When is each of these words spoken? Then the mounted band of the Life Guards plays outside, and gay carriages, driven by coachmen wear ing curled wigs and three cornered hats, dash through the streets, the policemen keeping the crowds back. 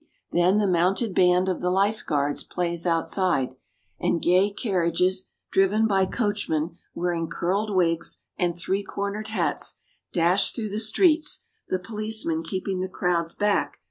Then 0.31 0.57
the 0.57 0.65
mounted 0.65 1.13
band 1.13 1.47
of 1.47 1.61
the 1.61 1.69
Life 1.69 2.03
Guards 2.03 2.43
plays 2.43 2.87
outside, 2.87 3.53
and 3.99 4.19
gay 4.19 4.49
carriages, 4.51 5.27
driven 5.51 5.85
by 5.85 6.07
coachmen 6.07 6.75
wear 6.95 7.11
ing 7.13 7.27
curled 7.27 7.69
wigs 7.75 8.23
and 8.35 8.57
three 8.57 8.83
cornered 8.83 9.27
hats, 9.27 9.75
dash 10.11 10.53
through 10.53 10.69
the 10.69 10.79
streets, 10.79 11.41
the 11.69 11.77
policemen 11.77 12.41
keeping 12.41 12.79
the 12.79 12.89
crowds 12.89 13.35
back. 13.35 13.77